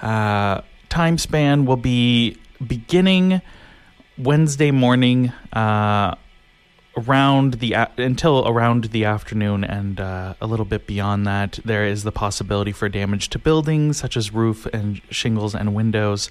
Uh, 0.00 0.62
time 0.88 1.18
span 1.18 1.66
will 1.66 1.76
be 1.76 2.36
beginning 2.64 3.40
Wednesday 4.16 4.70
morning 4.70 5.32
uh, 5.52 6.14
around 6.96 7.54
the 7.54 7.74
until 7.98 8.46
around 8.46 8.84
the 8.84 9.04
afternoon 9.04 9.64
and 9.64 10.00
uh, 10.00 10.34
a 10.40 10.46
little 10.46 10.64
bit 10.64 10.86
beyond 10.86 11.26
that 11.26 11.58
there 11.64 11.84
is 11.86 12.04
the 12.04 12.12
possibility 12.12 12.72
for 12.72 12.88
damage 12.88 13.28
to 13.30 13.38
buildings 13.38 13.96
such 13.96 14.16
as 14.16 14.32
roof 14.32 14.66
and 14.66 15.00
shingles 15.10 15.54
and 15.54 15.74
windows. 15.74 16.30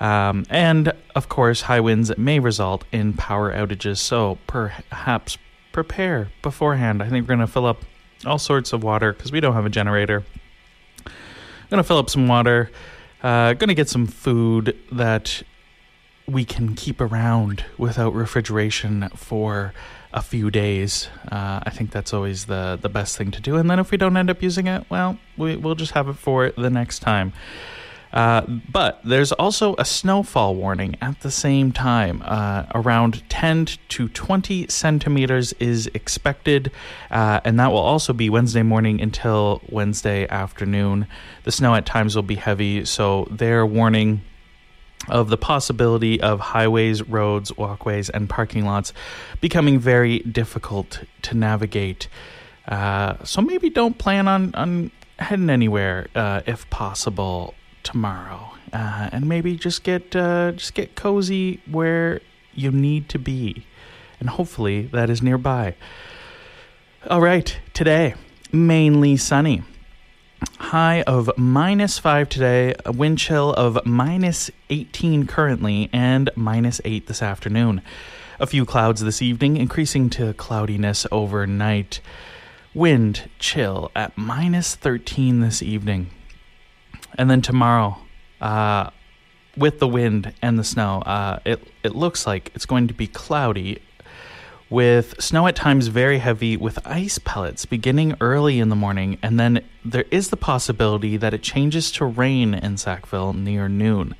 Um, 0.00 0.44
and 0.48 0.92
of 1.14 1.28
course 1.28 1.62
high 1.62 1.80
winds 1.80 2.16
may 2.16 2.38
result 2.38 2.84
in 2.92 3.12
power 3.12 3.52
outages. 3.52 3.98
So 3.98 4.38
perhaps 4.46 5.38
prepare 5.72 6.30
beforehand. 6.42 7.02
I 7.02 7.08
think 7.08 7.24
we're 7.24 7.36
going 7.36 7.46
to 7.46 7.52
fill 7.52 7.66
up 7.66 7.84
all 8.24 8.38
sorts 8.38 8.72
of 8.72 8.82
water 8.82 9.12
because 9.12 9.30
we 9.30 9.40
don't 9.40 9.54
have 9.54 9.66
a 9.66 9.70
generator. 9.70 10.24
I'm 11.04 11.12
going 11.70 11.82
to 11.82 11.86
fill 11.86 11.98
up 11.98 12.10
some 12.10 12.28
water 12.28 12.70
uh, 13.22 13.54
gonna 13.54 13.74
get 13.74 13.88
some 13.88 14.06
food 14.06 14.76
that 14.90 15.42
we 16.26 16.44
can 16.44 16.74
keep 16.74 17.00
around 17.00 17.64
without 17.78 18.14
refrigeration 18.14 19.08
for 19.14 19.72
a 20.12 20.22
few 20.22 20.50
days. 20.50 21.08
Uh, 21.30 21.60
I 21.64 21.70
think 21.70 21.90
that's 21.90 22.12
always 22.12 22.46
the 22.46 22.78
the 22.80 22.88
best 22.88 23.16
thing 23.16 23.30
to 23.32 23.40
do. 23.40 23.56
And 23.56 23.70
then 23.70 23.78
if 23.78 23.90
we 23.90 23.96
don't 23.96 24.16
end 24.16 24.30
up 24.30 24.42
using 24.42 24.66
it, 24.66 24.84
well, 24.90 25.18
we, 25.36 25.56
we'll 25.56 25.74
just 25.74 25.92
have 25.92 26.08
it 26.08 26.14
for 26.14 26.50
the 26.50 26.70
next 26.70 27.00
time. 27.00 27.32
Uh, 28.12 28.42
but 28.70 29.00
there's 29.04 29.32
also 29.32 29.74
a 29.78 29.84
snowfall 29.84 30.54
warning 30.54 30.96
at 31.00 31.20
the 31.20 31.30
same 31.30 31.72
time. 31.72 32.22
Uh, 32.24 32.64
around 32.74 33.26
10 33.30 33.68
to 33.88 34.08
20 34.08 34.66
centimeters 34.68 35.54
is 35.54 35.86
expected, 35.94 36.70
uh, 37.10 37.40
and 37.44 37.58
that 37.58 37.70
will 37.70 37.78
also 37.78 38.12
be 38.12 38.28
Wednesday 38.28 38.62
morning 38.62 39.00
until 39.00 39.62
Wednesday 39.70 40.28
afternoon. 40.28 41.06
The 41.44 41.52
snow 41.52 41.74
at 41.74 41.86
times 41.86 42.14
will 42.14 42.22
be 42.22 42.34
heavy, 42.34 42.84
so 42.84 43.26
they're 43.30 43.64
warning 43.64 44.20
of 45.08 45.28
the 45.28 45.36
possibility 45.36 46.20
of 46.20 46.40
highways, 46.40 47.02
roads, 47.02 47.56
walkways, 47.56 48.08
and 48.10 48.28
parking 48.28 48.64
lots 48.64 48.92
becoming 49.40 49.78
very 49.78 50.20
difficult 50.20 51.00
to 51.22 51.36
navigate. 51.36 52.08
Uh, 52.68 53.16
so 53.24 53.40
maybe 53.40 53.68
don't 53.68 53.98
plan 53.98 54.28
on, 54.28 54.54
on 54.54 54.90
heading 55.18 55.50
anywhere 55.50 56.06
uh, 56.14 56.42
if 56.46 56.68
possible 56.70 57.54
tomorrow, 57.82 58.52
uh, 58.72 59.10
and 59.12 59.28
maybe 59.28 59.56
just 59.56 59.82
get 59.82 60.14
uh, 60.14 60.52
just 60.52 60.74
get 60.74 60.94
cozy 60.94 61.60
where 61.66 62.20
you 62.54 62.70
need 62.70 63.08
to 63.08 63.18
be, 63.18 63.66
and 64.20 64.30
hopefully 64.30 64.82
that 64.92 65.10
is 65.10 65.22
nearby. 65.22 65.74
All 67.10 67.20
right, 67.20 67.58
today 67.74 68.14
mainly 68.52 69.16
sunny. 69.16 69.62
High 70.58 71.02
of 71.02 71.30
minus 71.36 71.98
5 71.98 72.28
today, 72.28 72.74
a 72.84 72.92
wind 72.92 73.18
chill 73.18 73.52
of 73.52 73.84
minus 73.84 74.50
18 74.70 75.26
currently, 75.26 75.90
and 75.92 76.30
minus 76.34 76.80
8 76.84 77.06
this 77.06 77.22
afternoon. 77.22 77.82
A 78.40 78.46
few 78.46 78.64
clouds 78.64 79.02
this 79.02 79.20
evening, 79.20 79.56
increasing 79.56 80.08
to 80.10 80.32
cloudiness 80.34 81.06
overnight. 81.12 82.00
Wind 82.74 83.28
chill 83.38 83.90
at 83.94 84.16
minus 84.16 84.74
13 84.74 85.40
this 85.40 85.62
evening. 85.62 86.10
And 87.16 87.30
then 87.30 87.42
tomorrow, 87.42 87.98
uh, 88.40 88.90
with 89.56 89.78
the 89.78 89.88
wind 89.88 90.32
and 90.40 90.58
the 90.58 90.64
snow, 90.64 91.02
uh, 91.02 91.38
it 91.44 91.62
it 91.82 91.94
looks 91.94 92.26
like 92.26 92.50
it's 92.54 92.66
going 92.66 92.88
to 92.88 92.94
be 92.94 93.06
cloudy, 93.06 93.82
with 94.72 95.14
snow 95.22 95.46
at 95.46 95.54
times 95.54 95.88
very 95.88 96.18
heavy, 96.18 96.56
with 96.56 96.84
ice 96.86 97.18
pellets 97.18 97.66
beginning 97.66 98.16
early 98.22 98.58
in 98.58 98.70
the 98.70 98.74
morning, 98.74 99.18
and 99.22 99.38
then 99.38 99.62
there 99.84 100.06
is 100.10 100.30
the 100.30 100.36
possibility 100.36 101.18
that 101.18 101.34
it 101.34 101.42
changes 101.42 101.92
to 101.92 102.06
rain 102.06 102.54
in 102.54 102.78
Sackville 102.78 103.34
near 103.34 103.68
noon. 103.68 104.14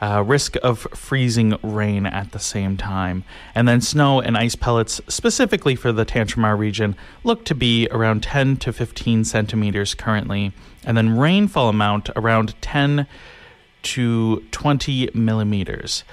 Uh, 0.00 0.22
risk 0.24 0.56
of 0.62 0.80
freezing 0.94 1.56
rain 1.62 2.04
at 2.04 2.32
the 2.32 2.38
same 2.38 2.76
time. 2.76 3.24
And 3.54 3.66
then 3.66 3.80
snow 3.80 4.20
and 4.20 4.36
ice 4.36 4.54
pellets, 4.54 5.00
specifically 5.08 5.74
for 5.74 5.90
the 5.90 6.06
Tantramar 6.06 6.56
region, 6.56 6.94
look 7.24 7.44
to 7.46 7.54
be 7.54 7.88
around 7.90 8.22
10 8.22 8.58
to 8.58 8.72
15 8.72 9.24
centimeters 9.24 9.94
currently. 9.94 10.52
And 10.84 10.96
then 10.96 11.18
rainfall 11.18 11.70
amount 11.70 12.10
around 12.14 12.54
10 12.60 13.08
to 13.82 14.44
20 14.52 15.10
millimeters. 15.14 16.04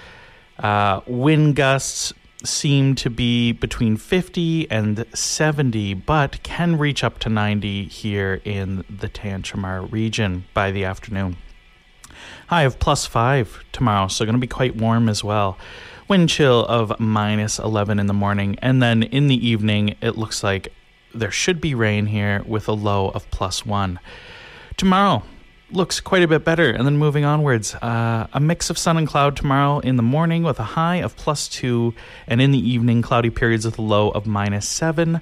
Uh, 0.58 1.02
wind 1.06 1.56
gusts 1.56 2.14
seem 2.46 2.96
to 2.96 3.10
be 3.10 3.52
between 3.52 3.98
50 3.98 4.70
and 4.72 5.06
70, 5.14 5.94
but 5.94 6.42
can 6.44 6.78
reach 6.78 7.04
up 7.04 7.20
to 7.20 7.30
90 7.30 7.86
here 7.86 8.42
in 8.44 8.84
the 8.90 9.10
Tantramar 9.10 9.92
region 9.92 10.46
by 10.54 10.72
the 10.72 10.86
afternoon. 10.86 11.38
High 12.48 12.64
of 12.64 12.80
plus 12.80 13.06
5 13.06 13.64
tomorrow, 13.72 14.08
so 14.08 14.26
going 14.26 14.36
to 14.36 14.40
be 14.40 14.48
quite 14.48 14.76
warm 14.76 15.10
as 15.10 15.24
well. 15.24 15.58
Wind 16.08 16.30
chill 16.30 16.66
of 16.66 17.00
minus 17.00 17.58
11 17.60 18.00
in 18.00 18.08
the 18.08 18.14
morning, 18.14 18.58
and 18.62 18.82
then 18.82 19.04
in 19.04 19.28
the 19.28 19.48
evening, 19.48 19.96
it 20.02 20.18
looks 20.18 20.44
like 20.44 20.72
there 21.14 21.32
should 21.32 21.60
be 21.60 21.74
rain 21.74 22.06
here 22.08 22.44
with 22.46 22.68
a 22.68 22.74
low 22.74 23.10
of 23.10 23.30
plus 23.32 23.66
1. 23.66 24.00
Tomorrow, 24.78 25.24
looks 25.72 26.00
quite 26.00 26.24
a 26.24 26.28
bit 26.28 26.44
better. 26.44 26.70
And 26.70 26.86
then 26.86 26.98
moving 26.98 27.26
onwards, 27.26 27.76
uh, 27.76 28.28
a 28.34 28.40
mix 28.40 28.70
of 28.70 28.78
sun 28.78 28.98
and 28.98 29.08
cloud 29.08 29.36
tomorrow 29.36 29.80
in 29.80 29.96
the 29.96 30.04
morning 30.04 30.44
with 30.44 30.60
a 30.60 30.64
high 30.64 30.98
of 30.98 31.16
plus 31.16 31.48
two, 31.48 31.94
and 32.28 32.42
in 32.42 32.52
the 32.52 32.70
evening, 32.70 33.02
cloudy 33.02 33.30
periods 33.30 33.66
with 33.66 33.78
a 33.78 33.82
low 33.82 34.10
of 34.10 34.26
minus 34.26 34.68
seven. 34.68 35.22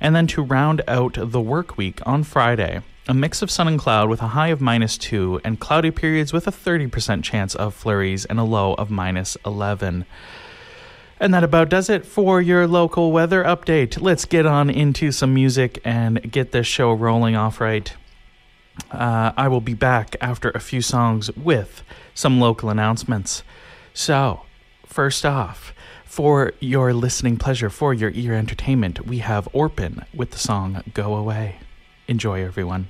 And 0.00 0.14
then 0.14 0.26
to 0.28 0.42
round 0.42 0.82
out 0.88 1.16
the 1.18 1.40
work 1.40 1.76
week 1.76 2.00
on 2.04 2.24
Friday, 2.24 2.82
a 3.06 3.14
mix 3.14 3.42
of 3.42 3.50
sun 3.50 3.68
and 3.68 3.78
cloud 3.78 4.08
with 4.08 4.22
a 4.22 4.28
high 4.28 4.48
of 4.48 4.60
minus 4.60 4.98
two, 4.98 5.40
and 5.44 5.60
cloudy 5.60 5.90
periods 5.90 6.32
with 6.32 6.46
a 6.46 6.52
30% 6.52 7.22
chance 7.22 7.54
of 7.54 7.74
flurries 7.74 8.24
and 8.24 8.38
a 8.38 8.44
low 8.44 8.74
of 8.74 8.90
minus 8.90 9.36
11. 9.44 10.04
And 11.20 11.32
that 11.32 11.44
about 11.44 11.68
does 11.68 11.88
it 11.88 12.04
for 12.04 12.42
your 12.42 12.66
local 12.66 13.12
weather 13.12 13.44
update. 13.44 14.00
Let's 14.00 14.24
get 14.24 14.46
on 14.46 14.68
into 14.68 15.12
some 15.12 15.32
music 15.32 15.80
and 15.84 16.30
get 16.30 16.52
this 16.52 16.66
show 16.66 16.92
rolling 16.92 17.36
off 17.36 17.60
right. 17.60 17.94
Uh, 18.90 19.32
I 19.36 19.48
will 19.48 19.60
be 19.60 19.74
back 19.74 20.16
after 20.20 20.50
a 20.50 20.60
few 20.60 20.82
songs 20.82 21.30
with 21.36 21.82
some 22.14 22.40
local 22.40 22.70
announcements. 22.70 23.42
So, 23.92 24.42
first 24.86 25.24
off, 25.24 25.72
for 26.04 26.52
your 26.60 26.92
listening 26.92 27.36
pleasure, 27.36 27.70
for 27.70 27.92
your 27.92 28.10
ear 28.10 28.34
entertainment, 28.34 29.06
we 29.06 29.18
have 29.18 29.48
Orpin 29.52 30.04
with 30.14 30.30
the 30.30 30.38
song 30.38 30.82
Go 30.94 31.14
Away. 31.14 31.58
Enjoy, 32.06 32.44
everyone. 32.44 32.88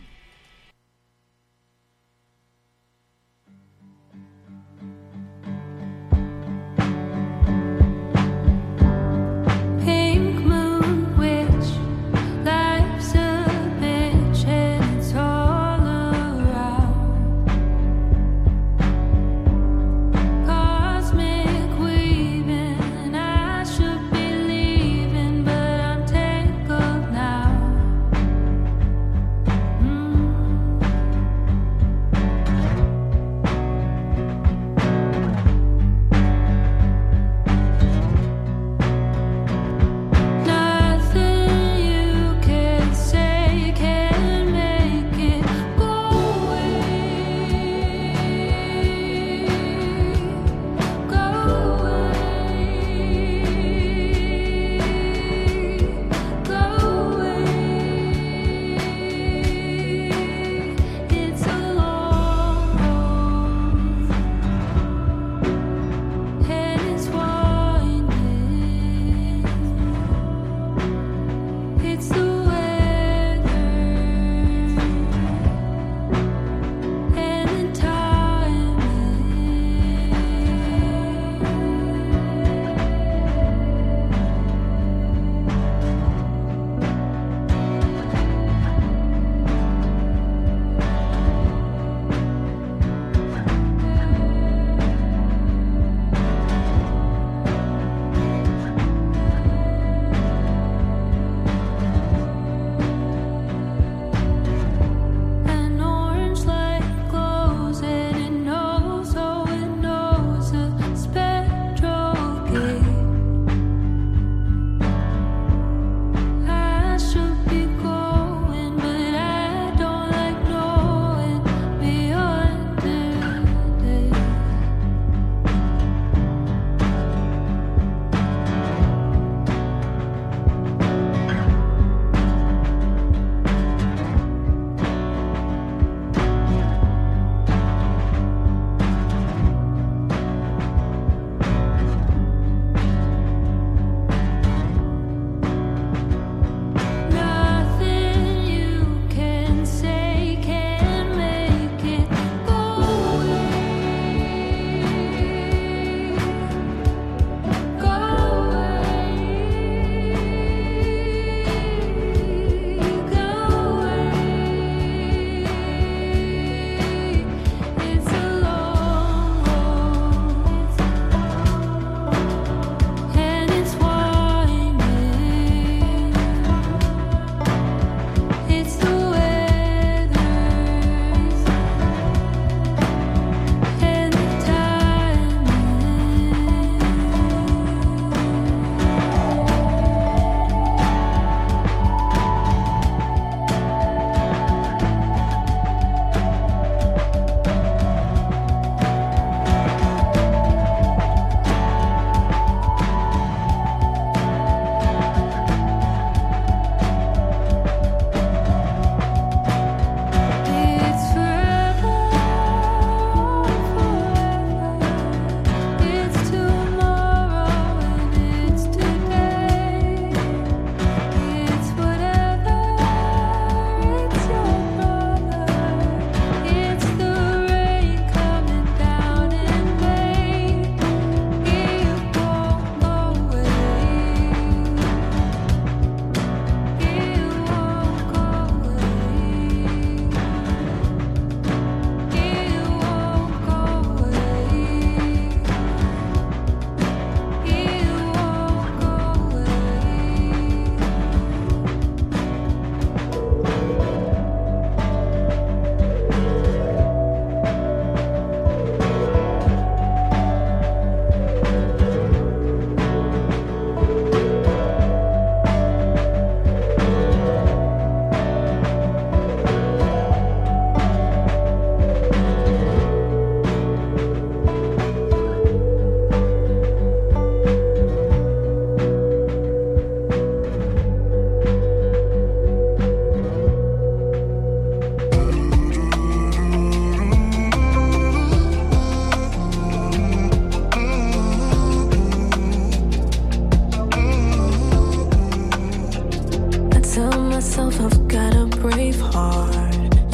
myself, 297.35 297.81
I've 297.81 298.07
got 298.07 298.33
a 298.37 298.47
brave 298.47 299.01
heart. 299.01 299.55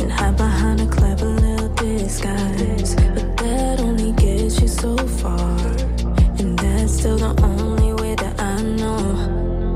And 0.00 0.10
hide 0.10 0.38
behind 0.38 0.80
a 0.80 0.86
clever 0.86 1.26
little 1.26 1.68
disguise. 1.74 2.94
But 2.94 3.36
that 3.36 3.80
only 3.80 4.12
gets 4.12 4.58
you 4.62 4.68
so 4.68 4.96
far. 5.20 5.58
And 6.38 6.58
that's 6.58 6.94
still 6.98 7.18
the 7.18 7.34
only 7.42 7.92
way 8.00 8.14
that 8.14 8.40
I 8.40 8.62
know. 8.62 9.02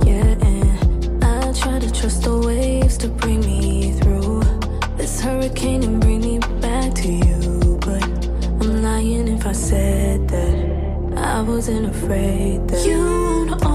Yeah, 0.07 0.49
and 0.51 1.23
I 1.23 1.53
try 1.53 1.79
to 1.81 1.91
trust 1.93 2.23
the 2.23 2.39
waves 2.39 2.97
to 2.99 3.09
bring 3.09 3.41
me 3.41 3.93
through 3.93 4.41
this 4.97 5.21
hurricane 5.21 5.83
and 5.85 6.01
bring 6.01 6.21
me 6.23 6.39
back 6.63 6.95
to 7.03 7.13
you. 7.13 7.79
But 7.85 8.05
I'm 8.63 8.83
lying 8.83 9.29
if 9.29 9.47
I 9.47 9.53
said 9.53 10.29
that 10.29 11.19
I 11.19 11.43
wasn't 11.43 11.95
afraid 11.95 12.67
that 12.69 12.87
you 12.87 12.99
won't. 12.99 13.74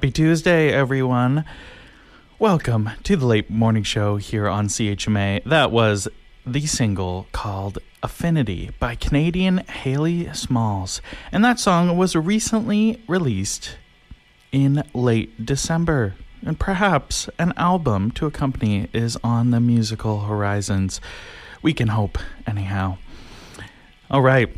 Happy 0.00 0.10
Tuesday, 0.10 0.72
everyone. 0.72 1.44
Welcome 2.38 2.88
to 3.02 3.16
the 3.16 3.26
late 3.26 3.50
morning 3.50 3.82
show 3.82 4.16
here 4.16 4.48
on 4.48 4.68
CHMA. 4.68 5.44
That 5.44 5.70
was 5.70 6.08
the 6.46 6.64
single 6.64 7.26
called 7.32 7.78
Affinity 8.02 8.70
by 8.78 8.94
Canadian 8.94 9.58
Haley 9.58 10.32
Smalls. 10.32 11.02
And 11.30 11.44
that 11.44 11.60
song 11.60 11.98
was 11.98 12.16
recently 12.16 13.02
released 13.08 13.76
in 14.52 14.82
late 14.94 15.44
December. 15.44 16.14
And 16.46 16.58
perhaps 16.58 17.28
an 17.38 17.52
album 17.58 18.10
to 18.12 18.24
accompany 18.24 18.88
is 18.94 19.18
on 19.22 19.50
the 19.50 19.60
musical 19.60 20.20
horizons. 20.20 20.98
We 21.60 21.74
can 21.74 21.88
hope, 21.88 22.16
anyhow. 22.46 22.96
All 24.10 24.22
right. 24.22 24.48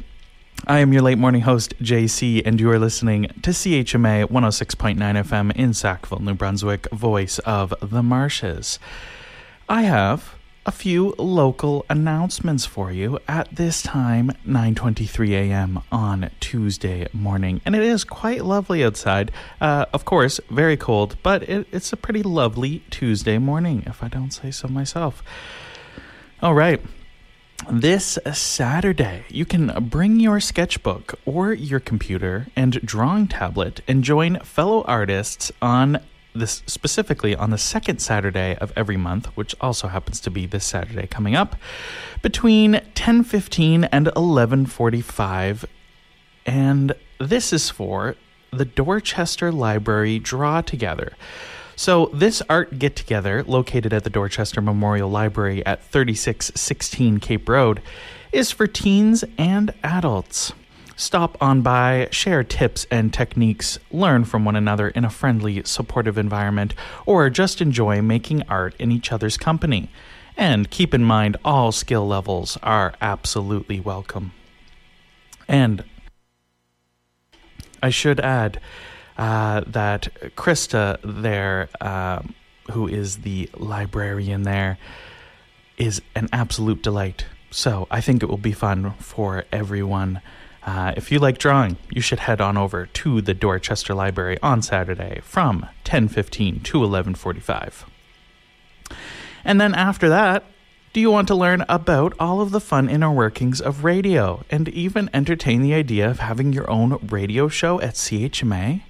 I 0.64 0.78
am 0.78 0.92
your 0.92 1.02
late 1.02 1.18
morning 1.18 1.40
host, 1.40 1.76
JC, 1.82 2.40
and 2.46 2.60
you 2.60 2.70
are 2.70 2.78
listening 2.78 3.26
to 3.42 3.50
CHMA 3.50 4.26
106.9 4.26 4.96
FM 4.96 5.56
in 5.56 5.74
Sackville, 5.74 6.20
New 6.20 6.34
Brunswick, 6.34 6.88
voice 6.92 7.40
of 7.40 7.74
the 7.82 8.00
marshes. 8.00 8.78
I 9.68 9.82
have 9.82 10.36
a 10.64 10.70
few 10.70 11.16
local 11.18 11.84
announcements 11.90 12.64
for 12.64 12.92
you 12.92 13.18
at 13.26 13.56
this 13.56 13.82
time 13.82 14.30
9:23 14.46 15.30
a.m. 15.32 15.82
on 15.90 16.30
Tuesday 16.38 17.08
morning 17.12 17.60
and 17.64 17.74
it 17.74 17.82
is 17.82 18.04
quite 18.04 18.44
lovely 18.44 18.84
outside 18.84 19.32
uh, 19.60 19.86
of 19.92 20.04
course 20.04 20.38
very 20.48 20.76
cold 20.76 21.16
but 21.24 21.42
it, 21.48 21.66
it's 21.72 21.92
a 21.92 21.96
pretty 21.96 22.22
lovely 22.22 22.84
Tuesday 22.90 23.38
morning 23.38 23.82
if 23.86 24.04
I 24.04 24.06
don't 24.06 24.30
say 24.30 24.52
so 24.52 24.68
myself 24.68 25.24
all 26.40 26.54
right 26.54 26.80
this 27.70 28.18
Saturday, 28.32 29.24
you 29.28 29.44
can 29.44 29.72
bring 29.88 30.20
your 30.20 30.40
sketchbook 30.40 31.18
or 31.24 31.52
your 31.52 31.80
computer 31.80 32.48
and 32.56 32.80
drawing 32.84 33.28
tablet 33.28 33.80
and 33.86 34.02
join 34.02 34.38
fellow 34.40 34.82
artists 34.84 35.52
on 35.60 36.00
this 36.34 36.62
specifically 36.66 37.36
on 37.36 37.50
the 37.50 37.58
second 37.58 38.00
Saturday 38.00 38.56
of 38.56 38.72
every 38.74 38.96
month, 38.96 39.26
which 39.36 39.54
also 39.60 39.88
happens 39.88 40.18
to 40.20 40.30
be 40.30 40.46
this 40.46 40.64
Saturday 40.64 41.06
coming 41.06 41.34
up, 41.34 41.56
between 42.22 42.80
10:15 42.94 43.84
and 43.92 44.08
11:45 44.16 45.64
and 46.46 46.94
this 47.18 47.52
is 47.52 47.70
for 47.70 48.16
the 48.50 48.64
Dorchester 48.64 49.52
Library 49.52 50.18
Draw 50.18 50.62
Together. 50.62 51.12
So, 51.74 52.10
this 52.12 52.42
art 52.48 52.78
get 52.78 52.96
together, 52.96 53.42
located 53.44 53.92
at 53.92 54.04
the 54.04 54.10
Dorchester 54.10 54.60
Memorial 54.60 55.10
Library 55.10 55.64
at 55.64 55.82
3616 55.84 57.18
Cape 57.20 57.48
Road, 57.48 57.80
is 58.30 58.50
for 58.50 58.66
teens 58.66 59.24
and 59.38 59.72
adults. 59.82 60.52
Stop 60.96 61.36
on 61.40 61.62
by, 61.62 62.08
share 62.10 62.44
tips 62.44 62.86
and 62.90 63.12
techniques, 63.12 63.78
learn 63.90 64.24
from 64.24 64.44
one 64.44 64.54
another 64.54 64.88
in 64.88 65.04
a 65.04 65.10
friendly, 65.10 65.62
supportive 65.64 66.18
environment, 66.18 66.74
or 67.06 67.28
just 67.30 67.60
enjoy 67.60 68.02
making 68.02 68.42
art 68.48 68.74
in 68.78 68.92
each 68.92 69.10
other's 69.10 69.36
company. 69.36 69.90
And 70.36 70.70
keep 70.70 70.94
in 70.94 71.02
mind, 71.02 71.36
all 71.44 71.72
skill 71.72 72.06
levels 72.06 72.58
are 72.62 72.94
absolutely 73.00 73.80
welcome. 73.80 74.32
And 75.48 75.84
I 77.82 77.90
should 77.90 78.20
add 78.20 78.60
uh, 79.18 79.62
that 79.66 80.08
Krista 80.36 80.98
there, 81.04 81.68
uh, 81.80 82.22
who 82.70 82.86
is 82.88 83.18
the 83.18 83.48
librarian 83.56 84.42
there, 84.42 84.78
is 85.76 86.02
an 86.14 86.28
absolute 86.32 86.82
delight. 86.82 87.26
So 87.50 87.86
I 87.90 88.00
think 88.00 88.22
it 88.22 88.26
will 88.26 88.38
be 88.38 88.52
fun 88.52 88.92
for 88.98 89.44
everyone. 89.52 90.20
Uh, 90.64 90.94
if 90.96 91.10
you 91.10 91.18
like 91.18 91.38
drawing, 91.38 91.76
you 91.90 92.00
should 92.00 92.20
head 92.20 92.40
on 92.40 92.56
over 92.56 92.86
to 92.86 93.20
the 93.20 93.34
Dorchester 93.34 93.94
Library 93.94 94.38
on 94.42 94.62
Saturday 94.62 95.20
from 95.22 95.66
10:15 95.84 96.60
to 96.62 96.84
11:45. 96.84 97.84
And 99.44 99.60
then 99.60 99.74
after 99.74 100.08
that, 100.08 100.44
do 100.92 101.00
you 101.00 101.10
want 101.10 101.26
to 101.28 101.34
learn 101.34 101.64
about 101.70 102.12
all 102.20 102.42
of 102.42 102.50
the 102.50 102.60
fun 102.60 102.90
inner 102.90 103.10
workings 103.10 103.62
of 103.62 103.82
radio 103.82 104.44
and 104.50 104.68
even 104.68 105.08
entertain 105.14 105.62
the 105.62 105.72
idea 105.72 106.10
of 106.10 106.18
having 106.18 106.52
your 106.52 106.70
own 106.70 106.98
radio 107.08 107.48
show 107.48 107.80
at 107.80 107.94
CHMA? 107.94 108.82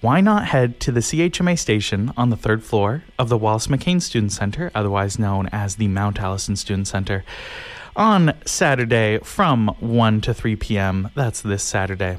Why 0.00 0.22
not 0.22 0.46
head 0.46 0.80
to 0.80 0.92
the 0.92 1.00
CHMA 1.00 1.58
station 1.58 2.12
on 2.16 2.30
the 2.30 2.36
third 2.36 2.64
floor 2.64 3.04
of 3.18 3.28
the 3.28 3.36
Wallace 3.36 3.66
McCain 3.66 4.00
Student 4.00 4.32
Center, 4.32 4.70
otherwise 4.74 5.18
known 5.18 5.48
as 5.52 5.76
the 5.76 5.88
Mount 5.88 6.18
Allison 6.18 6.56
Student 6.56 6.88
Center, 6.88 7.24
on 7.94 8.32
Saturday 8.46 9.18
from 9.18 9.68
1 9.80 10.22
to 10.22 10.32
3 10.32 10.56
p.m. 10.56 11.10
That's 11.14 11.42
this 11.42 11.62
Saturday. 11.62 12.16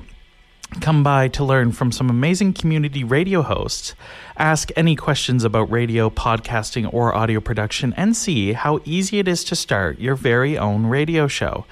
Come 0.81 1.03
by 1.03 1.29
to 1.29 1.43
learn 1.43 1.71
from 1.71 1.91
some 1.91 2.09
amazing 2.09 2.53
community 2.53 3.03
radio 3.03 3.41
hosts, 3.41 3.95
ask 4.37 4.71
any 4.75 4.95
questions 4.95 5.43
about 5.43 5.71
radio, 5.71 6.09
podcasting, 6.09 6.91
or 6.93 7.15
audio 7.15 7.39
production, 7.39 7.93
and 7.95 8.15
see 8.15 8.53
how 8.53 8.81
easy 8.83 9.19
it 9.19 9.27
is 9.27 9.43
to 9.45 9.55
start 9.55 9.99
your 9.99 10.15
very 10.15 10.57
own 10.57 10.85
radio 10.87 11.27
show. 11.27 11.65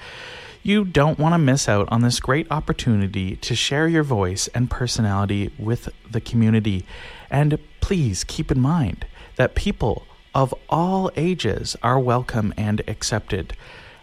You 0.62 0.86
don't 0.86 1.18
want 1.18 1.34
to 1.34 1.38
miss 1.38 1.68
out 1.68 1.86
on 1.90 2.00
this 2.00 2.18
great 2.20 2.46
opportunity 2.50 3.36
to 3.36 3.54
share 3.54 3.86
your 3.86 4.02
voice 4.02 4.48
and 4.54 4.70
personality 4.70 5.52
with 5.58 5.90
the 6.10 6.22
community. 6.22 6.86
And 7.30 7.58
please 7.80 8.24
keep 8.24 8.50
in 8.50 8.60
mind 8.60 9.04
that 9.36 9.54
people 9.54 10.06
of 10.34 10.54
all 10.70 11.10
ages 11.16 11.76
are 11.82 12.00
welcome 12.00 12.54
and 12.56 12.80
accepted. 12.88 13.54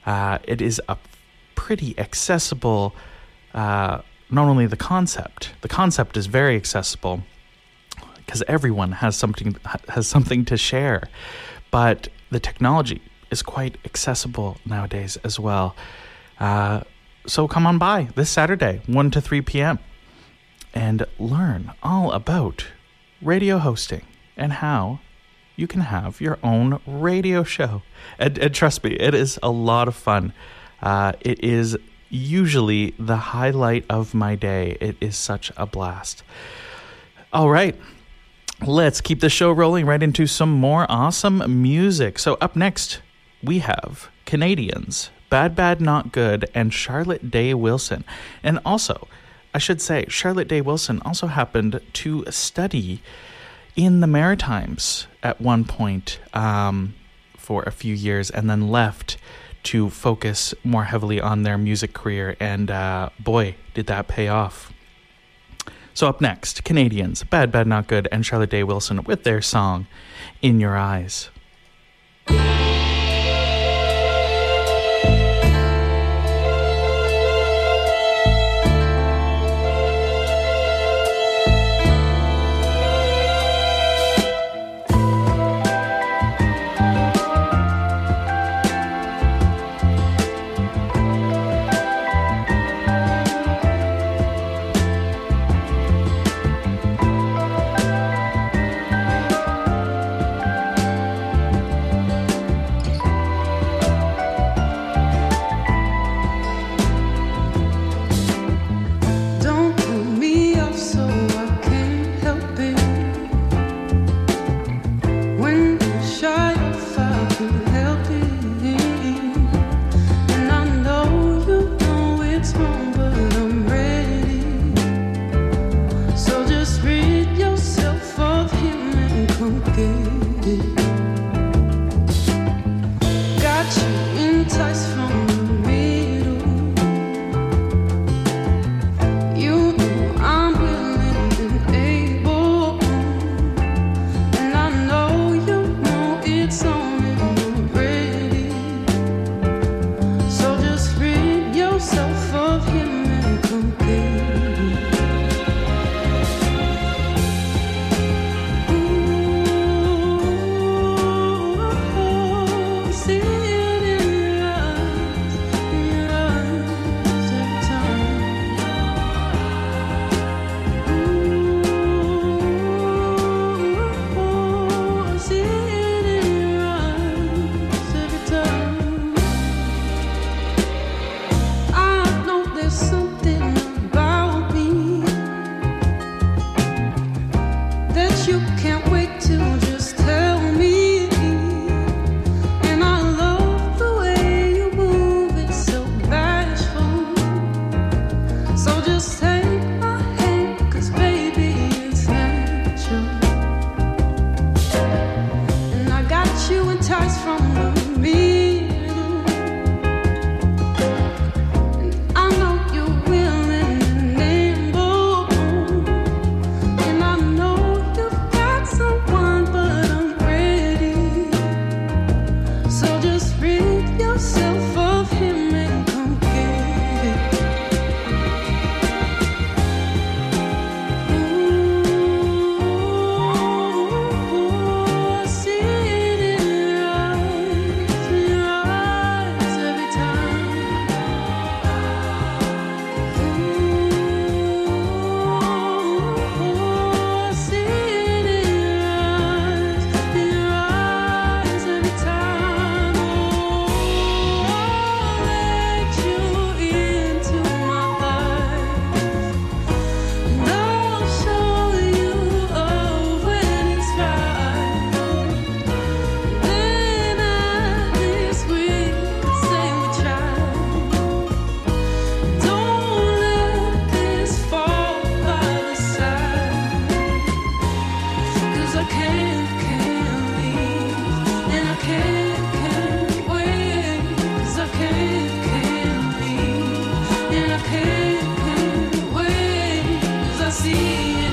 Uh, 0.06 0.38
it 0.44 0.62
is 0.62 0.80
a 0.88 0.98
pretty 1.56 1.98
accessible, 1.98 2.94
uh, 3.56 4.02
not 4.32 4.48
only 4.48 4.66
the 4.66 4.78
concept, 4.78 5.52
the 5.62 5.68
concept 5.68 6.18
is 6.18 6.28
very 6.28 6.56
accessible 6.56 7.22
because 8.18 8.44
everyone 8.48 8.94
has 8.94 9.16
something 9.16 9.58
has 9.90 10.08
something 10.08 10.46
to 10.46 10.58
share, 10.58 11.04
but 11.70 12.08
the 12.30 12.40
technology 12.40 13.02
is 13.30 13.42
quite 13.42 13.78
accessible 13.86 14.58
nowadays 14.66 15.18
as 15.24 15.40
well. 15.40 15.76
Uh, 16.40 16.82
so 17.28 17.48
come 17.48 17.68
on 17.68 17.78
by 17.78 18.08
this 18.16 18.30
Saturday, 18.30 18.82
1 18.88 19.12
to 19.12 19.22
3 19.22 19.42
p.m., 19.42 19.80
and 20.74 21.06
learn 21.20 21.72
all 21.84 22.12
about 22.12 22.68
radio 23.22 23.58
hosting 23.58 24.04
and 24.38 24.54
how 24.54 25.00
you 25.56 25.68
can 25.68 25.82
have 25.82 26.22
your 26.22 26.40
own 26.42 26.80
radio 26.88 27.44
show. 27.44 27.82
And, 28.18 28.38
and 28.38 28.56
trust 28.56 28.84
me, 28.84 28.92
it 28.92 29.14
is 29.14 29.38
a 29.44 29.52
lot 29.52 29.88
of 29.88 29.96
fun. 29.96 30.34
Uh, 30.82 31.14
it 31.22 31.44
is 31.44 31.78
usually 32.12 32.94
the 33.00 33.18
highlight 33.18 33.86
of 33.90 34.14
my 34.14 34.36
day. 34.36 34.78
It 34.80 34.98
is 35.00 35.16
such 35.16 35.52
a 35.58 35.66
blast. 35.66 36.24
All 37.34 37.50
right. 37.50 37.76
Let's 38.66 39.02
keep 39.02 39.22
the 39.22 39.30
show 39.30 39.52
rolling 39.52 39.88
right 39.88 40.04
into 40.04 40.28
some 40.28 40.52
more 40.52 40.86
awesome 40.88 41.62
music. 41.64 42.20
So, 42.20 42.38
up 42.40 42.56
next, 42.56 43.02
we 43.42 43.60
have 43.60 44.10
Canadians, 44.26 45.10
Bad 45.32 45.56
Bad 45.56 45.82
Not 45.82 46.12
Good, 46.12 46.48
and 46.54 46.72
Charlotte 46.72 47.32
Day 47.32 47.56
Wilson. 47.56 48.04
And 48.44 48.60
also, 48.64 49.08
I 49.54 49.58
should 49.58 49.82
say, 49.82 50.06
Charlotte 50.10 50.48
Day 50.48 50.62
Wilson 50.62 51.02
also 51.04 51.28
happened 51.28 51.82
to 51.94 52.26
study 52.30 53.02
in 53.76 54.02
the 54.02 54.08
Maritimes 54.08 55.08
at 55.24 55.42
one 55.42 55.66
point 55.66 56.20
um, 56.34 56.94
for 57.38 57.64
a 57.64 57.72
few 57.72 57.96
years 57.96 58.30
and 58.30 58.50
then 58.50 58.68
left 58.68 59.18
to 59.64 59.90
focus 59.90 60.54
more 60.64 60.86
heavily 60.86 61.20
on 61.20 61.44
their 61.44 61.58
music 61.58 61.94
career. 61.94 62.36
And 62.40 62.70
uh, 62.70 63.10
boy, 63.20 63.56
did 63.74 63.88
that 63.88 64.08
pay 64.08 64.28
off. 64.28 64.72
So, 65.94 66.08
up 66.08 66.22
next, 66.22 66.64
Canadians, 66.64 67.24
Bad 67.24 67.52
Bad 67.52 67.68
Not 67.68 67.88
Good, 67.88 68.08
and 68.12 68.26
Charlotte 68.26 68.50
Day 68.50 68.64
Wilson 68.64 69.04
with 69.04 69.24
their 69.24 69.42
song, 69.42 69.88
In 70.42 70.60
Your 70.60 70.78
Eyes. 70.78 71.31